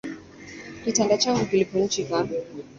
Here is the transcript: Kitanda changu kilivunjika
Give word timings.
Kitanda 0.83 1.17
changu 1.17 1.45
kilivunjika 1.45 2.27